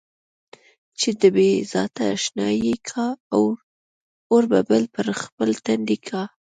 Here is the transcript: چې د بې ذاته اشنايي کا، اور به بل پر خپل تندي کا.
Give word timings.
چې 0.99 1.09
د 1.21 1.23
بې 1.35 1.49
ذاته 1.71 2.03
اشنايي 2.15 2.75
کا، 2.89 3.07
اور 4.31 4.43
به 4.51 4.59
بل 4.69 4.83
پر 4.95 5.07
خپل 5.21 5.49
تندي 5.65 5.97
کا. 6.07 6.21